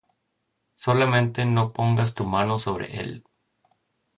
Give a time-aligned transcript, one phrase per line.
[0.73, 3.23] solamente no pongas tu mano sobre él.